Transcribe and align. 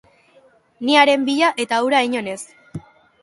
Ni 0.87 0.95
haren 1.01 1.27
bila 1.27 1.51
eta 1.65 1.81
hura 1.87 2.01
inon 2.09 2.31
ez 2.35 2.39